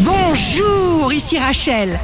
Bonjour, 0.00 1.12
ici 1.12 1.38
Rachel. 1.38 2.00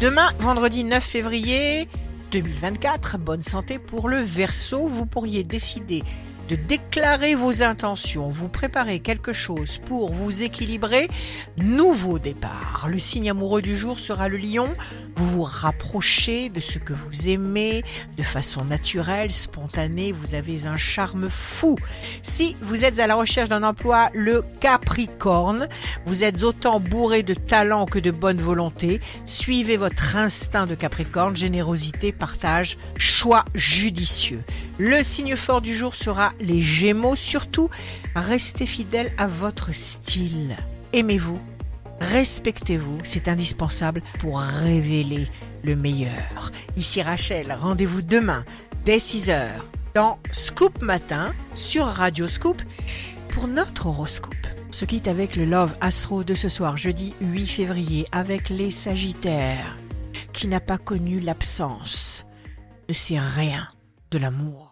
Demain, 0.00 0.30
vendredi 0.38 0.84
9 0.84 1.02
février 1.02 1.88
2024, 2.30 3.18
bonne 3.18 3.42
santé 3.42 3.80
pour 3.80 4.08
le 4.08 4.18
Verseau. 4.18 4.86
Vous 4.86 5.06
pourriez 5.06 5.42
décider 5.42 6.04
de 6.48 6.56
déclarer 6.56 7.34
vos 7.34 7.62
intentions, 7.62 8.28
vous 8.28 8.48
préparez 8.48 9.00
quelque 9.00 9.32
chose 9.32 9.78
pour 9.84 10.12
vous 10.12 10.42
équilibrer, 10.42 11.08
nouveau 11.56 12.18
départ. 12.18 12.86
Le 12.88 12.98
signe 12.98 13.30
amoureux 13.30 13.62
du 13.62 13.76
jour 13.76 13.98
sera 13.98 14.28
le 14.28 14.36
lion. 14.36 14.68
Vous 15.16 15.26
vous 15.26 15.42
rapprochez 15.42 16.48
de 16.48 16.60
ce 16.60 16.78
que 16.78 16.92
vous 16.92 17.28
aimez 17.28 17.82
de 18.16 18.22
façon 18.22 18.64
naturelle, 18.64 19.32
spontanée, 19.32 20.10
vous 20.10 20.34
avez 20.34 20.66
un 20.66 20.76
charme 20.76 21.28
fou. 21.30 21.76
Si 22.22 22.56
vous 22.60 22.84
êtes 22.84 22.98
à 22.98 23.06
la 23.06 23.14
recherche 23.14 23.48
d'un 23.48 23.62
emploi, 23.62 24.10
le 24.14 24.42
capricorne, 24.60 25.68
vous 26.06 26.24
êtes 26.24 26.42
autant 26.42 26.80
bourré 26.80 27.22
de 27.22 27.34
talent 27.34 27.86
que 27.86 27.98
de 27.98 28.10
bonne 28.10 28.38
volonté. 28.38 29.00
Suivez 29.24 29.76
votre 29.76 30.16
instinct 30.16 30.66
de 30.66 30.74
capricorne, 30.74 31.36
générosité, 31.36 32.12
partage, 32.12 32.78
choix 32.96 33.44
judicieux. 33.54 34.42
Le 34.78 35.02
signe 35.02 35.36
fort 35.36 35.60
du 35.60 35.74
jour 35.74 35.94
sera 35.94 36.31
les 36.40 36.60
Gémeaux. 36.60 37.16
Surtout, 37.16 37.68
restez 38.14 38.66
fidèle 38.66 39.12
à 39.18 39.26
votre 39.26 39.74
style. 39.74 40.56
Aimez-vous, 40.92 41.40
respectez-vous, 42.00 42.98
c'est 43.02 43.28
indispensable 43.28 44.02
pour 44.18 44.40
révéler 44.40 45.26
le 45.64 45.76
meilleur. 45.76 46.50
Ici 46.76 47.02
Rachel, 47.02 47.52
rendez-vous 47.52 48.02
demain 48.02 48.44
dès 48.84 48.98
6h 48.98 49.46
dans 49.94 50.18
Scoop 50.30 50.82
Matin 50.82 51.32
sur 51.54 51.86
Radio 51.86 52.28
Scoop 52.28 52.60
pour 53.28 53.48
notre 53.48 53.86
horoscope. 53.86 54.34
On 54.68 54.72
se 54.72 54.84
quitte 54.84 55.06
avec 55.06 55.36
le 55.36 55.44
Love 55.44 55.76
Astro 55.80 56.24
de 56.24 56.34
ce 56.34 56.48
soir, 56.48 56.76
jeudi 56.76 57.14
8 57.20 57.46
février, 57.46 58.06
avec 58.10 58.48
les 58.48 58.70
Sagittaires. 58.70 59.78
Qui 60.32 60.48
n'a 60.48 60.60
pas 60.60 60.78
connu 60.78 61.20
l'absence 61.20 62.24
ne 62.88 62.94
sait 62.94 63.18
rien 63.18 63.68
de 64.10 64.18
l'amour. 64.18 64.71